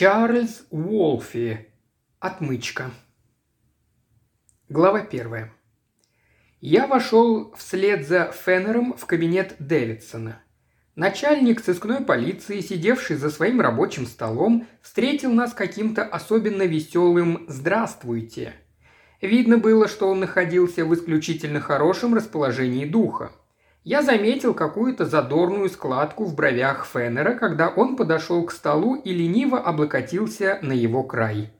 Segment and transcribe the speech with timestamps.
[0.00, 1.66] Чарльз Уолфи.
[2.20, 2.92] Отмычка.
[4.68, 5.52] Глава первая.
[6.60, 10.40] Я вошел вслед за Феннером в кабинет Дэвидсона.
[10.94, 18.54] Начальник сыскной полиции, сидевший за своим рабочим столом, встретил нас каким-то особенно веселым «Здравствуйте».
[19.20, 23.32] Видно было, что он находился в исключительно хорошем расположении духа.
[23.88, 29.58] Я заметил какую-то задорную складку в бровях Феннера, когда он подошел к столу и лениво
[29.58, 31.54] облокотился на его край.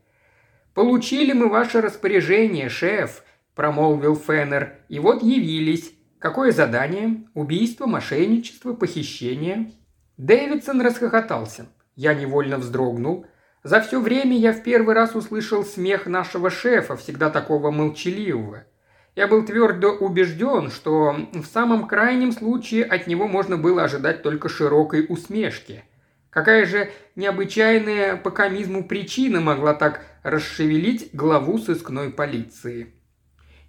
[0.75, 5.95] «Получили мы ваше распоряжение, шеф»,– промолвил Феннер,– «и вот явились.
[6.19, 7.25] Какое задание?
[7.33, 9.73] Убийство, мошенничество, похищение?»
[10.19, 11.65] Дэвидсон расхохотался.
[11.97, 13.25] Я невольно вздрогнул.
[13.63, 18.65] За все время я в первый раз услышал смех нашего шефа, всегда такого молчаливого–
[19.19, 24.49] я был твердо убежден, что в самом крайнем случае от него можно было ожидать только
[24.49, 25.83] широкой усмешки.
[26.31, 32.93] Какая же необычайная по комизму причина могла так расшевелить главу сыскной полиции?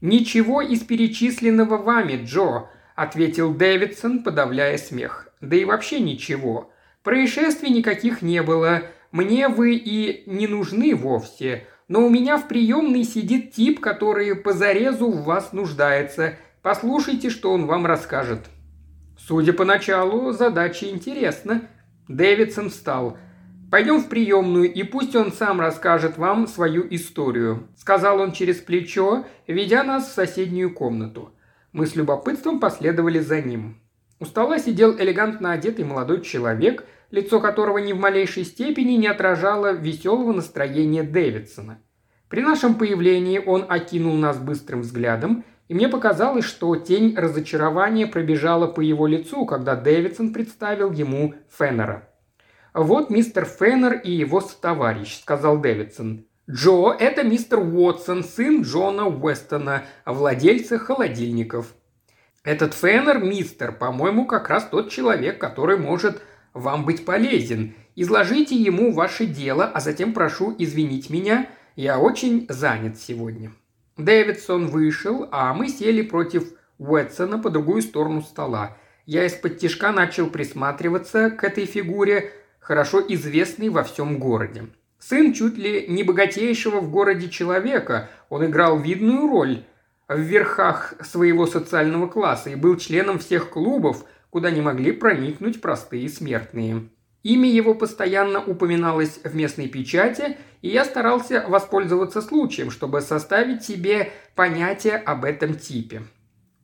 [0.01, 5.29] «Ничего из перечисленного вами, Джо»,– ответил Дэвидсон, подавляя смех.
[5.41, 6.71] «Да и вообще ничего.
[7.02, 8.83] Происшествий никаких не было.
[9.11, 14.53] Мне вы и не нужны вовсе но у меня в приемной сидит тип, который по
[14.53, 16.35] зарезу в вас нуждается.
[16.61, 18.45] Послушайте, что он вам расскажет».
[19.17, 21.63] Судя по началу, задача интересна.
[22.07, 23.17] Дэвидсон встал.
[23.69, 29.25] «Пойдем в приемную, и пусть он сам расскажет вам свою историю»,– сказал он через плечо,
[29.45, 31.31] ведя нас в соседнюю комнату.
[31.71, 33.79] Мы с любопытством последовали за ним.
[34.19, 39.71] У стола сидел элегантно одетый молодой человек– лицо которого ни в малейшей степени не отражало
[39.71, 41.79] веселого настроения Дэвидсона.
[42.29, 48.67] При нашем появлении он окинул нас быстрым взглядом, и мне показалось, что тень разочарования пробежала
[48.67, 52.09] по его лицу, когда Дэвидсон представил ему Феннера.
[52.73, 56.25] «Вот мистер Феннер и его товарищ»,– сказал Дэвидсон.
[56.49, 61.73] «Джо– это мистер Уотсон, сын Джона Уэстона, владельца холодильников».
[62.43, 66.21] «Этот Феннер, мистер, по-моему, как раз тот человек, который может
[66.54, 67.73] вам быть полезен.
[67.95, 73.52] Изложите ему ваше дело, а затем прошу извинить меня, я очень занят сегодня».
[73.98, 76.45] Дэвидсон вышел, а мы сели против
[76.77, 78.77] Уэтсона по другую сторону стола.
[79.05, 84.67] Я из-под тишка начал присматриваться к этой фигуре, хорошо известной во всем городе.
[84.99, 89.64] Сын чуть ли не богатейшего в городе человека, он играл видную роль
[90.08, 96.09] в верхах своего социального класса и был членом всех клубов– куда не могли проникнуть простые
[96.09, 96.89] смертные.
[97.23, 104.11] Имя его постоянно упоминалось в местной печати, и я старался воспользоваться случаем, чтобы составить себе
[104.35, 106.03] понятие об этом типе.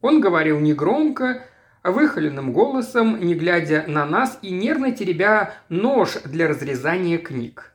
[0.01, 1.43] Он говорил негромко,
[1.83, 7.73] выхоленным голосом, не глядя на нас и нервно теребя нож для разрезания книг.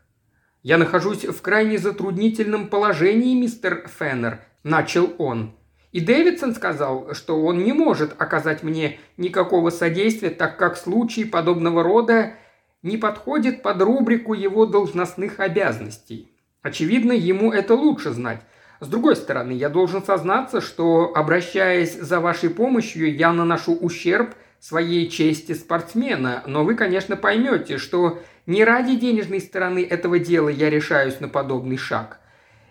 [0.63, 5.55] «Я нахожусь в крайне затруднительном положении, мистер Феннер»,– начал он.
[5.93, 11.83] И Дэвидсон сказал, что он не может оказать мне никакого содействия, так как случай подобного
[11.83, 12.35] рода
[12.83, 16.31] не подходит под рубрику его должностных обязанностей.
[16.63, 18.43] Очевидно, ему это лучше знать.
[18.81, 25.09] С другой стороны, я должен сознаться, что, обращаясь за вашей помощью, я наношу ущерб своей
[25.09, 31.21] чести спортсмена, но вы, конечно, поймете, что не ради денежной стороны этого дела я решаюсь
[31.21, 32.21] на подобный шаг.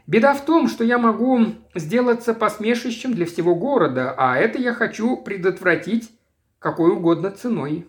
[0.10, 1.40] Беда в том, что я могу
[1.76, 6.10] сделаться посмешищем для всего города, а это я хочу предотвратить
[6.58, 7.88] какой угодно ценой.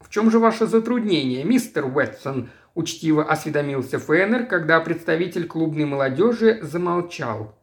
[0.00, 2.48] В чем же ваше затруднение, мистер Уэтсон?
[2.74, 7.54] учтиво осведомился Феннер, когда представитель клубной молодежи замолчал.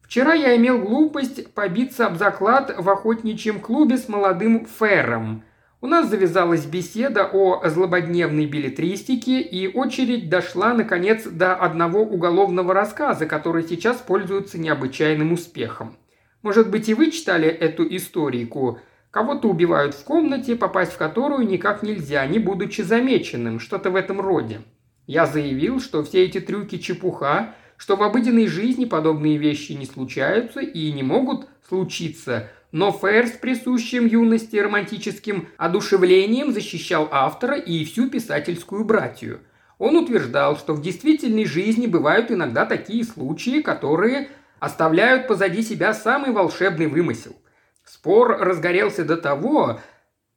[0.00, 5.42] Вчера я имел глупость побиться об заклад в охотничьем клубе с молодым Ферром.
[5.84, 13.26] У нас завязалась беседа о злободневной билетристике, и очередь дошла, наконец, до одного уголовного рассказа,
[13.26, 15.96] который сейчас пользуется необычайным успехом.
[16.42, 18.78] Может быть, и вы читали эту историку?
[19.10, 24.20] Кого-то убивают в комнате, попасть в которую никак нельзя, не будучи замеченным, что-то в этом
[24.20, 24.60] роде.
[25.08, 30.60] Я заявил, что все эти трюки чепуха, что в обыденной жизни подобные вещи не случаются
[30.60, 38.08] и не могут случиться– но Фэр с присущим юности романтическим одушевлением защищал автора и всю
[38.08, 39.40] писательскую братью.
[39.78, 46.30] Он утверждал, что в действительной жизни бывают иногда такие случаи, которые оставляют позади себя самый
[46.30, 47.36] волшебный вымысел.
[47.84, 49.80] Спор разгорелся до того,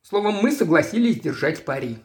[0.02, 2.00] словом, мы согласились держать пари.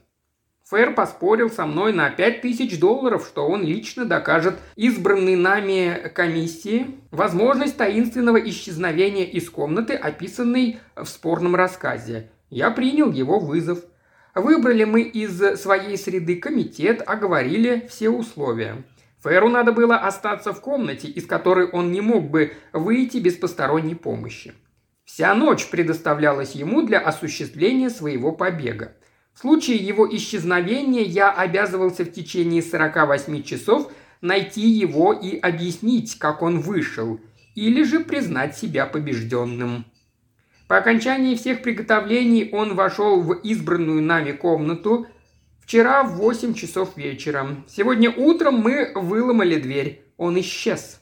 [0.70, 7.76] Фэр поспорил со мной на 5000 долларов, что он лично докажет избранной нами комиссии возможность
[7.76, 12.31] таинственного исчезновения из комнаты, описанной в спорном рассказе.
[12.50, 13.81] Я принял его вызов.
[14.37, 18.84] Выбрали мы из своей среды комитет, оговорили все условия.
[19.23, 23.96] Фэру надо было остаться в комнате, из которой он не мог бы выйти без посторонней
[23.96, 24.55] помощи.
[25.05, 28.93] Вся ночь предоставлялась ему для осуществления своего побега.
[29.40, 33.90] В случае его исчезновения я обязывался в течение 48 часов
[34.20, 37.19] найти его и объяснить, как он вышел,
[37.54, 39.87] или же признать себя побежденным.
[40.69, 45.06] По окончании всех приготовлений он вошел в избранную нами комнату
[45.60, 47.64] вчера в 8 часов вечера.
[47.66, 50.04] Сегодня утром мы выломали дверь.
[50.19, 51.00] Он исчез.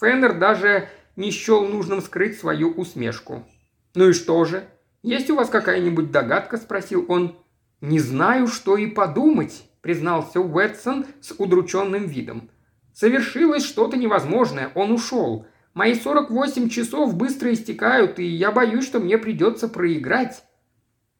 [0.00, 3.46] Феннер даже не счел нужным скрыть свою усмешку.
[3.94, 4.64] «Ну и что же?
[5.02, 7.36] Есть у вас какая-нибудь догадка?»– спросил он.
[7.80, 12.48] «Не знаю, что и подумать»,– признался Уэтсон с удрученным видом.
[12.94, 14.72] «Совершилось что-то невозможное.
[14.74, 15.46] Он ушел.
[15.74, 20.42] Мои 48 часов быстро истекают, и я боюсь, что мне придется проиграть.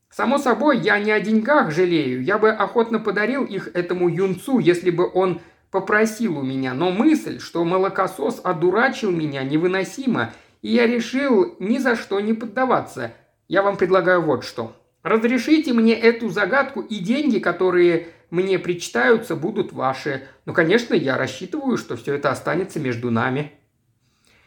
[0.08, 2.22] Само собой, я не о деньгах жалею.
[2.22, 6.72] Я бы охотно подарил их этому юнцу, если бы он попросил у меня.
[6.72, 10.32] Но мысль, что молокосос одурачил меня, невыносима,
[10.62, 13.12] и я решил ни за что не поддаваться.
[13.46, 14.74] Я вам предлагаю вот что.
[15.06, 20.26] Разрешите мне эту загадку, и деньги, которые мне причитаются, будут ваши.
[20.46, 23.52] Но, конечно, я рассчитываю, что все это останется между нами.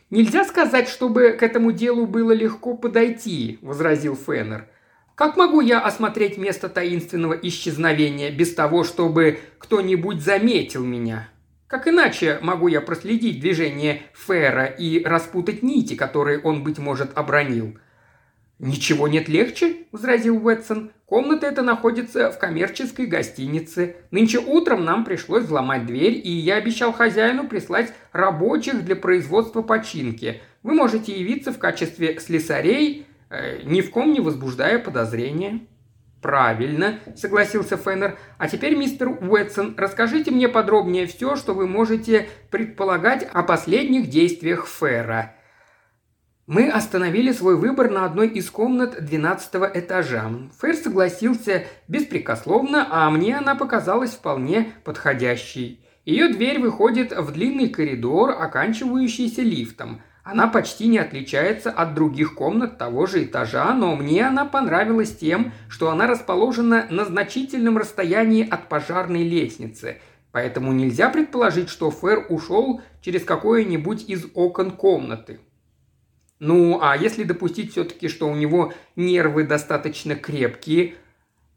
[0.09, 4.67] «Нельзя сказать, чтобы к этому делу было легко подойти»,– возразил Феннер.
[5.15, 11.29] «Как могу я осмотреть место таинственного исчезновения без того, чтобы кто-нибудь заметил меня?
[11.67, 17.77] Как иначе могу я проследить движение Фера и распутать нити, которые он, быть может, обронил?»
[18.59, 20.91] «Ничего нет легче»,– возразил Уэтсон.
[21.05, 23.95] «Комната эта находится в коммерческой гостинице.
[24.11, 30.41] Нынче утром нам пришлось взломать дверь, и я обещал хозяину прислать рабочих для производства починки.
[30.61, 35.61] Вы можете явиться в качестве слесарей, э, ни в ком не возбуждая подозрения».
[36.21, 38.17] «Правильно»,– согласился Феннер.
[38.37, 44.67] «А теперь, мистер Уэтсон, расскажите мне подробнее все, что вы можете предполагать о последних действиях
[44.67, 45.33] Ферра.
[46.49, 50.31] Мы остановили свой выбор на одной из комнат 12 этажа.
[50.57, 55.85] Фэр согласился беспрекословно, а мне она показалась вполне подходящей.
[56.05, 60.01] Ее дверь выходит в длинный коридор, оканчивающийся лифтом.
[60.23, 65.51] Она почти не отличается от других комнат того же этажа, но мне она понравилась тем,
[65.67, 69.99] что она расположена на значительном расстоянии от пожарной лестницы.
[70.31, 75.41] Поэтому нельзя предположить, что Фэр ушел через какое-нибудь из окон комнаты.
[76.39, 80.95] Ну, а если допустить все-таки, что у него нервы достаточно крепкие,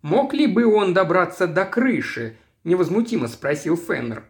[0.03, 2.37] мог ли бы он добраться до крыши?
[2.65, 4.25] Невозмутимо спросил Феннер.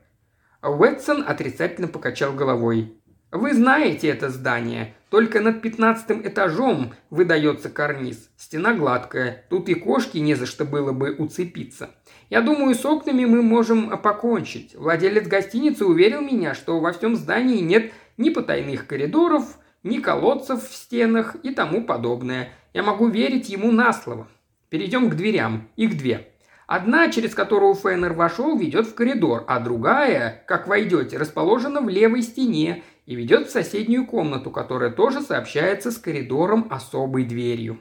[0.63, 2.95] Уэтсон отрицательно покачал головой.
[3.31, 4.95] «Вы знаете это здание.
[5.09, 8.31] Только над пятнадцатым этажом выдается карниз.
[8.37, 9.45] Стена гладкая.
[9.49, 11.91] Тут и кошки не за что было бы уцепиться.
[12.29, 14.75] Я думаю, с окнами мы можем покончить.
[14.75, 20.75] Владелец гостиницы уверил меня, что во всем здании нет ни потайных коридоров, ни колодцев в
[20.75, 22.51] стенах и тому подобное.
[22.73, 24.29] Я могу верить ему на слово.
[24.69, 25.69] Перейдем к дверям.
[25.77, 26.29] Их две.
[26.67, 32.23] Одна, через которую Феннер вошел, ведет в коридор, а другая, как войдете, расположена в левой
[32.23, 37.81] стене и ведет в соседнюю комнату, которая тоже сообщается с коридором особой дверью.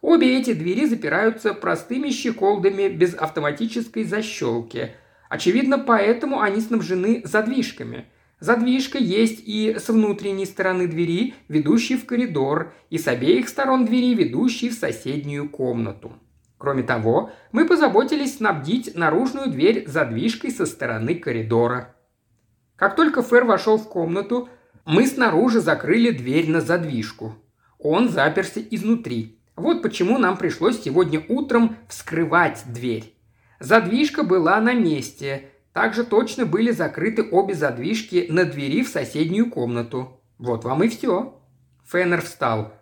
[0.00, 4.94] Обе эти двери запираются простыми щеколдами без автоматической защелки.
[5.28, 8.06] Очевидно, поэтому они снабжены задвижками.
[8.42, 14.16] Задвижка есть и с внутренней стороны двери, ведущей в коридор, и с обеих сторон двери,
[14.16, 16.14] ведущей в соседнюю комнату.
[16.58, 21.94] Кроме того, мы позаботились снабдить наружную дверь задвижкой со стороны коридора.
[22.74, 24.48] Как только Фер вошел в комнату,
[24.84, 27.36] мы снаружи закрыли дверь на задвижку.
[27.78, 29.38] Он заперся изнутри.
[29.54, 33.14] Вот почему нам пришлось сегодня утром вскрывать дверь.
[33.60, 40.20] Задвижка была на месте, также точно были закрыты обе задвижки на двери в соседнюю комнату.
[40.38, 41.40] Вот вам и все.
[41.86, 42.74] Феннер встал.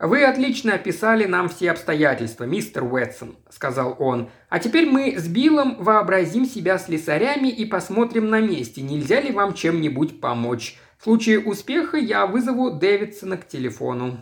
[0.00, 4.30] «Вы отлично описали нам все обстоятельства, мистер Уэтсон»,– сказал он.
[4.48, 9.54] «А теперь мы с Биллом вообразим себя слесарями и посмотрим на месте, нельзя ли вам
[9.54, 10.78] чем-нибудь помочь.
[10.98, 14.20] В случае успеха я вызову Дэвидсона к телефону».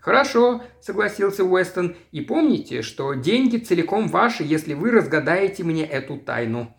[0.00, 1.96] «Хорошо»,– согласился Уэстон.
[2.10, 6.74] «И помните, что деньги целиком ваши, если вы разгадаете мне эту тайну».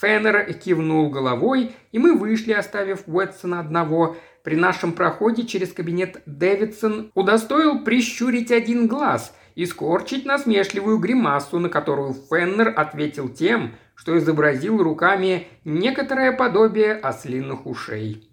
[0.00, 4.16] Феннер кивнул головой, и мы вышли, оставив Уэтсона одного.
[4.42, 11.70] При нашем проходе через кабинет Дэвидсон удостоил прищурить один глаз и скорчить насмешливую гримасу, на
[11.70, 18.30] которую Феннер ответил тем, что изобразил руками некоторое подобие ослиных ушей.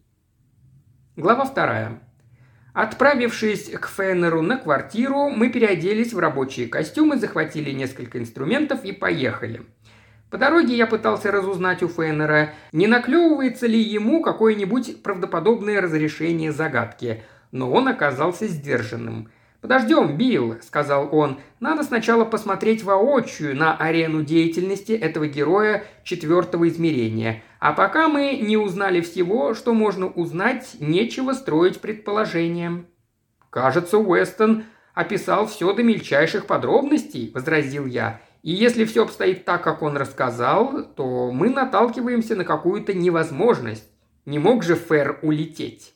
[1.15, 2.01] Глава вторая.
[2.73, 9.61] Отправившись к Феннеру на квартиру, мы переоделись в рабочие костюмы, захватили несколько инструментов и поехали.
[10.33, 17.21] По дороге я пытался разузнать у Феннера, не наклевывается ли ему какое-нибудь правдоподобное разрешение загадки,
[17.51, 19.29] но он оказался сдержанным.
[19.61, 27.43] «Подождем, Билл»,— сказал он,— «надо сначала посмотреть воочию на арену деятельности этого героя четвертого измерения,
[27.59, 32.85] а пока мы не узнали всего, что можно узнать, нечего строить предположения».
[33.51, 34.63] «Кажется, Уэстон
[34.95, 38.19] описал все до мельчайших подробностей»,– возразил я.
[38.43, 43.89] «И если все обстоит так, как он рассказал, то мы наталкиваемся на какую-то невозможность.
[44.25, 45.95] Не мог же Фэр улететь?»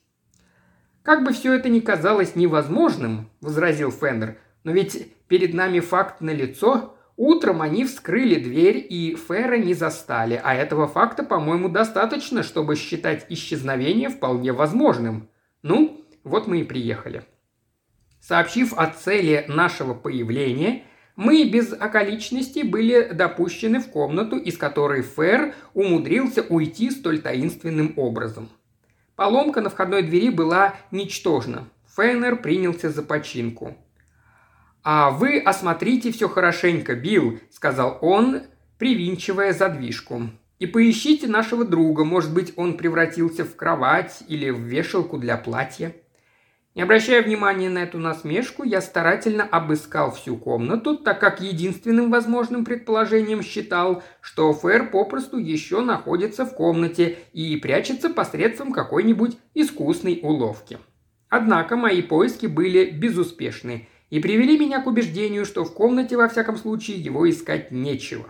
[1.03, 6.97] «Как бы все это ни казалось невозможным»,– возразил Фендер,– «но ведь перед нами факт налицо,
[7.17, 13.25] Утром они вскрыли дверь и Фера не застали, а этого факта, по-моему, достаточно, чтобы считать
[13.29, 15.27] исчезновение вполне возможным.
[15.63, 17.23] Ну, вот мы и приехали.
[18.21, 20.83] Сообщив о цели нашего появления,
[21.17, 28.49] мы без околичности были допущены в комнату, из которой Фер умудрился уйти столь таинственным образом.
[29.15, 31.67] Поломка на входной двери была ничтожна.
[31.95, 33.75] Феннер принялся за починку.
[34.83, 38.43] «А вы осмотрите все хорошенько, Билл»,– сказал он,
[38.77, 40.29] привинчивая задвижку.
[40.59, 45.95] «И поищите нашего друга, может быть, он превратился в кровать или в вешалку для платья».
[46.77, 52.63] Не обращая внимания на эту насмешку, я старательно обыскал всю комнату, так как единственным возможным
[52.63, 60.77] предположением считал, что Фэр попросту еще находится в комнате и прячется посредством какой-нибудь искусной уловки.
[61.29, 66.55] Однако мои поиски были безуспешны– и привели меня к убеждению, что в комнате, во всяком
[66.55, 68.27] случае, его искать нечего.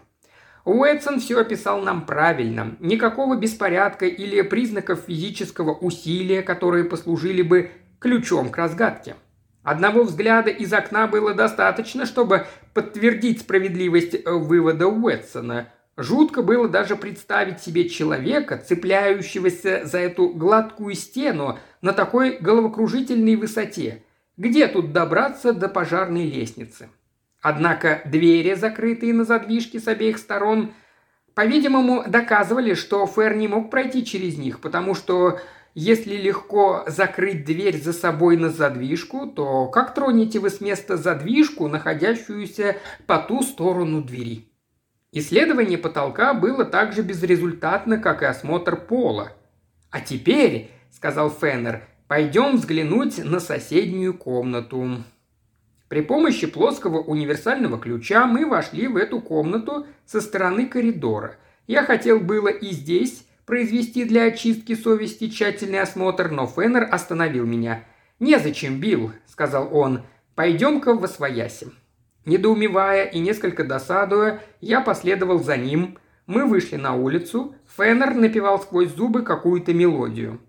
[0.65, 2.75] Уэтсон все описал нам правильно.
[2.79, 7.69] Никакого беспорядка или признаков физического усилия, которые послужили бы
[8.07, 9.15] ключом к разгадке.
[9.63, 15.67] Одного взгляда из окна было достаточно, чтобы подтвердить справедливость э, вывода Уэтсона.
[15.97, 24.03] Жутко было даже представить себе человека, цепляющегося за эту гладкую стену на такой головокружительной высоте–
[24.37, 26.89] где тут добраться до пожарной лестницы?
[27.41, 30.73] Однако двери, закрытые на задвижке с обеих сторон,
[31.33, 35.39] по-видимому, доказывали, что Фэр не мог пройти через них, потому что
[35.79, 41.67] если легко закрыть дверь за собой на задвижку, то как тронете вы с места задвижку,
[41.67, 44.50] находящуюся по ту сторону двери?
[45.12, 49.34] Исследование потолка было так же безрезультатно, как и осмотр пола.
[49.91, 55.03] «А теперь»,— сказал Феннер, Пойдем взглянуть на соседнюю комнату.
[55.89, 61.36] При помощи плоского универсального ключа мы вошли в эту комнату со стороны коридора.
[61.67, 67.85] Я хотел было и здесь произвести для очистки совести тщательный осмотр, но Феннер остановил меня.
[68.19, 70.01] «Незачем, Билл»,— сказал он,—
[70.35, 71.71] «пойдем-ка в освояси».
[72.25, 75.97] Недоумевая и несколько досадуя, я последовал за ним.
[76.25, 77.55] Мы вышли на улицу.
[77.77, 80.41] Феннер напевал сквозь зубы какую-то мелодию.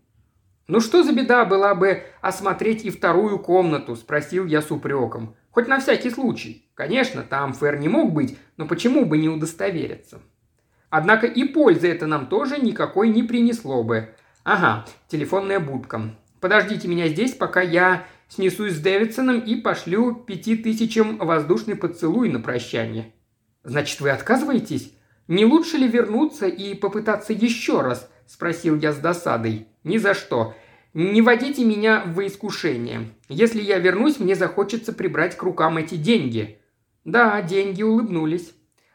[0.67, 5.37] «Ну что за беда была бы осмотреть и вторую комнату?»– спросил я с упреком.
[5.53, 6.69] «Хоть на всякий случай.
[6.75, 10.21] Конечно, там Фэр не мог быть, но почему бы не удостовериться?»
[10.91, 14.15] Однако и пользы это нам тоже никакой не принесло бы.
[14.45, 16.15] Ага, телефонная будка.
[16.41, 22.41] Подождите меня здесь, пока я снесусь с Дэвидсоном и пошлю пяти тысячам воздушный поцелуй на
[22.41, 23.13] прощание.
[23.65, 24.95] Значит, вы отказываетесь?
[25.27, 28.11] Не лучше ли вернуться и попытаться еще раз?
[28.27, 29.69] Спросил я с досадой.
[29.85, 30.55] Ни за что.
[30.95, 33.11] Не водите меня в искушение.
[33.29, 36.59] Если я вернусь, мне захочется прибрать к рукам эти деньги».
[37.05, 38.53] «Да, деньги улыбнулись».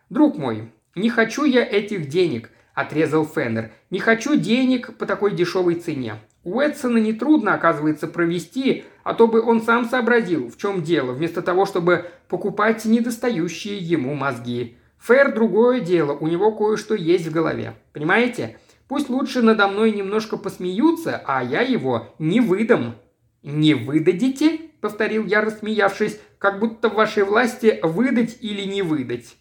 [0.10, 3.72] «Друг мой, не хочу я этих денег»,– отрезал Феннер.
[3.90, 6.16] «Не хочу денег по такой дешевой цене.
[6.44, 11.66] Уэтсона нетрудно, оказывается, провести, а то бы он сам сообразил, в чем дело, вместо того,
[11.66, 14.78] чтобы покупать недостающие ему мозги.
[15.00, 17.76] Фэр– другое дело, у него кое-что есть в голове.
[17.92, 18.58] Понимаете?
[18.88, 22.96] Пусть лучше надо мной немножко посмеются, а я его не выдам».
[23.42, 29.36] «Не выдадите?»– повторил я, рассмеявшись, как будто в вашей власти выдать или не выдать.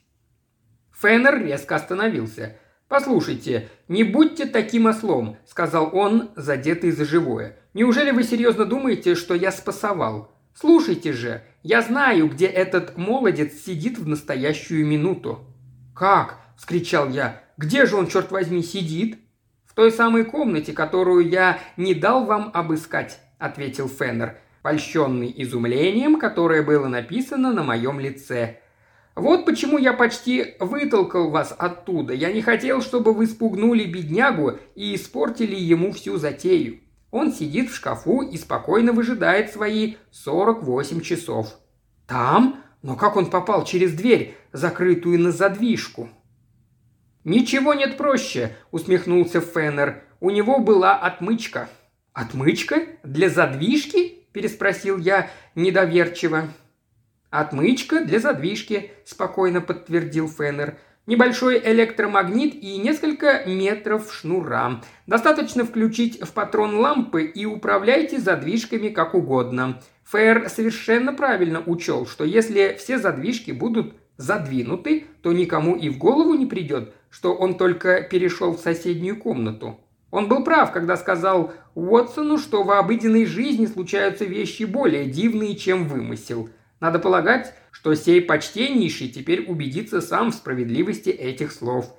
[1.03, 2.57] Феннер резко остановился.
[2.87, 7.57] «Послушайте, не будьте таким ослом»,– сказал он, задетый за живое.
[7.75, 10.31] «Неужели вы серьезно думаете, что я спасовал?
[10.55, 15.41] Слушайте же, я знаю, где этот молодец сидит в настоящую минуту».
[15.93, 17.43] «Как?»– вскричал я.
[17.57, 19.19] «Где же он, черт возьми, сидит?»
[19.65, 26.63] «В той самой комнате, которую я не дал вам обыскать»,– ответил Феннер, польщенный изумлением, которое
[26.63, 28.59] было написано на моем лице.
[29.15, 32.15] «Вот почему я почти вытолкал вас оттуда.
[32.15, 36.81] Я не хотел, чтобы вы спугнули беднягу и испортили ему всю затею.
[37.11, 41.59] Он сидит в шкафу и спокойно выжидает свои 48 часов.
[42.07, 42.63] Там?
[42.81, 46.09] Но как он попал через дверь, закрытую на задвижку?
[47.25, 50.03] «Ничего нет проще»,– усмехнулся Феннер.
[50.21, 51.69] «У него была отмычка».
[52.13, 52.83] «Отмычка?
[53.05, 56.49] Для задвижки?»– переспросил я недоверчиво.
[57.33, 60.77] «Отмычка для задвижки»,– спокойно подтвердил Феннер.
[61.07, 64.83] Небольшой электромагнит и несколько метров шнура.
[65.07, 69.81] Достаточно включить в патрон лампы и управляйте задвижками как угодно.
[70.05, 76.35] Фэр совершенно правильно учел, что если все задвижки будут задвинуты, то никому и в голову
[76.35, 79.81] не придет, что он только перешел в соседнюю комнату.
[80.11, 85.89] Он был прав, когда сказал Уотсону, что в обыденной жизни случаются вещи более дивные, чем
[85.89, 86.51] вымысел–
[86.83, 91.97] надо полагать, что сей почтеннейший теперь убедится сам в справедливости этих слов.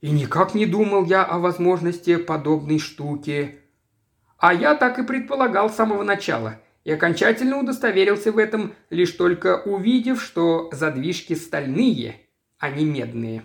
[0.00, 3.58] И никак не думал я о возможности подобной штуки.
[4.38, 9.60] А я так и предполагал с самого начала и окончательно удостоверился в этом, лишь только
[9.60, 12.22] увидев, что задвижки стальные,
[12.58, 13.42] а не медные.